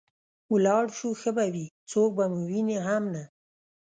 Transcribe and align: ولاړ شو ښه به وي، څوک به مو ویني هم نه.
ولاړ 0.53 0.85
شو 0.97 1.09
ښه 1.21 1.31
به 1.37 1.45
وي، 1.53 1.65
څوک 1.91 2.09
به 2.17 2.25
مو 2.31 2.39
ویني 2.49 2.77
هم 2.87 3.03
نه. 3.13 3.23